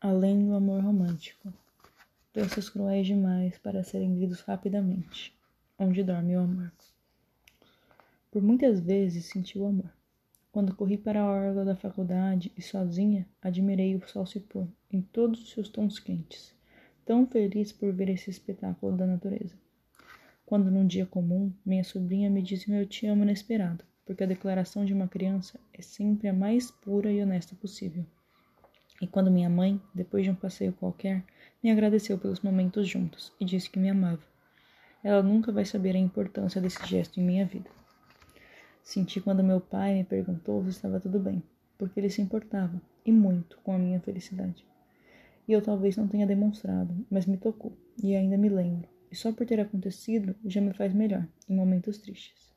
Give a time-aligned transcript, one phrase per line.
[0.00, 1.52] além do amor romântico.
[2.34, 5.34] Doces cruéis demais para serem lidos rapidamente.
[5.78, 6.70] Onde dorme o amor?
[8.30, 9.90] Por muitas vezes senti o amor.
[10.52, 15.00] Quando corri para a orla da faculdade e sozinha admirei o sol se pôr em
[15.00, 16.54] todos os seus tons quentes,
[17.04, 19.54] tão feliz por ver esse espetáculo da natureza.
[20.44, 24.84] Quando num dia comum, minha sobrinha me disse meu te amo inesperado, porque a declaração
[24.84, 28.06] de uma criança é sempre a mais pura e honesta possível.
[29.00, 31.24] E quando minha mãe, depois de um passeio qualquer,
[31.62, 34.22] me agradeceu pelos momentos juntos e disse que me amava.
[35.04, 37.70] Ela nunca vai saber a importância desse gesto em minha vida.
[38.82, 41.42] Senti quando meu pai me perguntou se estava tudo bem,
[41.76, 44.64] porque ele se importava, e muito, com a minha felicidade.
[45.46, 49.32] E eu talvez não tenha demonstrado, mas me tocou, e ainda me lembro, e só
[49.32, 52.55] por ter acontecido já me faz melhor, em momentos tristes.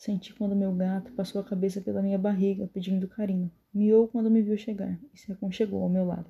[0.00, 4.40] Senti quando meu gato passou a cabeça pela minha barriga, pedindo carinho, Miou quando me
[4.40, 6.24] viu chegar e se aconchegou ao meu lado.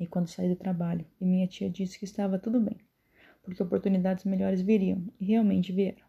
[0.00, 2.78] E quando saí do trabalho, e minha tia disse que estava tudo bem,
[3.42, 6.00] porque oportunidades melhores viriam, e realmente vieram.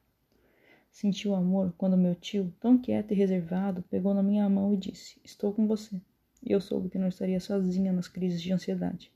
[0.89, 4.77] Senti o amor quando meu tio, tão quieto e reservado, pegou na minha mão e
[4.77, 5.99] disse: Estou com você.
[6.41, 9.11] E eu soube que não estaria sozinha nas crises de ansiedade,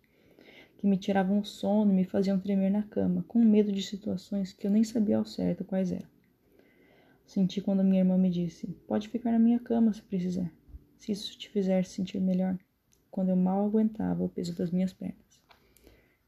[0.77, 4.51] que me tiravam o sono e me faziam tremer na cama, com medo de situações
[4.51, 6.16] que eu nem sabia ao certo quais eram.
[7.27, 10.51] Senti quando minha irmã me disse: Pode ficar na minha cama se precisar
[10.97, 12.57] se isso te fizer sentir melhor,
[13.09, 15.41] quando eu mal aguentava o peso das minhas pernas.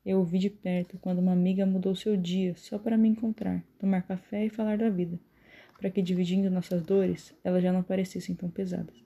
[0.06, 4.04] Eu ouvi de perto quando uma amiga mudou seu dia só para me encontrar, tomar
[4.04, 5.20] café e falar da vida,
[5.78, 9.04] para que dividindo nossas dores, elas já não parecessem tão pesadas.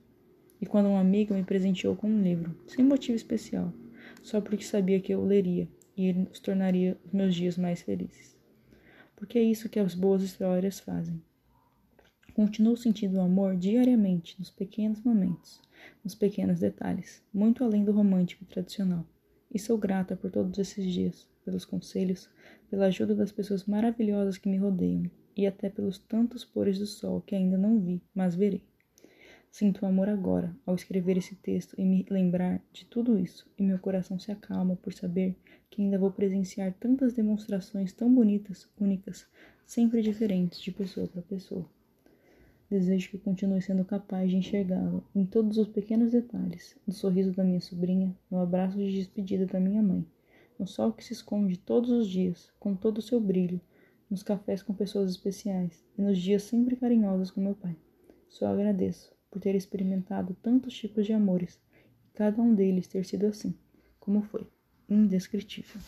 [0.62, 3.74] E quando uma amiga me presenteou com um livro, sem motivo especial,
[4.22, 7.82] só porque sabia que eu o leria e ele os tornaria os meus dias mais
[7.82, 8.38] felizes.
[9.16, 11.22] Porque é isso que as boas histórias fazem.
[12.34, 15.62] Continuo sentindo o amor diariamente, nos pequenos momentos,
[16.03, 19.06] nos pequenos detalhes, muito além do romântico tradicional.
[19.53, 22.28] E sou grata por todos esses dias, pelos conselhos,
[22.72, 27.22] pela ajuda das pessoas maravilhosas que me rodeiam e até pelos tantos pores do sol
[27.22, 28.63] que ainda não vi, mas verei.
[29.52, 33.78] Sinto amor agora ao escrever esse texto e me lembrar de tudo isso, e meu
[33.78, 35.38] coração se acalma por saber
[35.69, 39.28] que ainda vou presenciar tantas demonstrações tão bonitas, únicas,
[39.68, 41.69] sempre diferentes de pessoa para pessoa.
[42.73, 47.44] Desejo que continue sendo capaz de enxergá-lo em todos os pequenos detalhes, no sorriso da
[47.44, 50.03] minha sobrinha, no abraço de despedida da minha mãe,
[50.57, 53.61] no sol que se esconde todos os dias, com todo o seu brilho,
[54.09, 57.78] nos cafés com pessoas especiais e nos dias sempre carinhosos com meu pai.
[58.28, 61.61] Só agradeço por ter experimentado tantos tipos de amores
[62.07, 63.53] e cada um deles ter sido assim,
[64.00, 64.47] como foi,
[64.90, 65.79] indescritível.